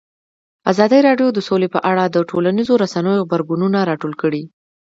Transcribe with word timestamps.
ازادي 0.71 0.99
راډیو 1.07 1.27
د 1.33 1.39
سوله 1.47 1.67
په 1.75 1.79
اړه 1.91 2.03
د 2.07 2.17
ټولنیزو 2.29 2.73
رسنیو 2.83 3.21
غبرګونونه 3.23 3.79
راټول 3.89 4.13
کړي. 4.21 4.43